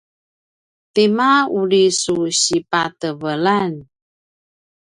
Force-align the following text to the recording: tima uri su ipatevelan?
tima 0.93 1.31
uri 1.59 1.83
su 2.01 2.17
ipatevelan? 2.57 3.73